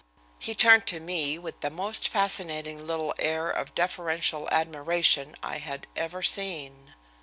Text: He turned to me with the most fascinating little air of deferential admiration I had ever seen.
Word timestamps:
He 0.39 0.55
turned 0.55 0.87
to 0.87 0.99
me 0.99 1.37
with 1.37 1.61
the 1.61 1.69
most 1.69 2.07
fascinating 2.07 2.87
little 2.87 3.13
air 3.19 3.51
of 3.51 3.75
deferential 3.75 4.49
admiration 4.49 5.35
I 5.43 5.59
had 5.59 5.85
ever 5.95 6.23
seen. 6.23 6.95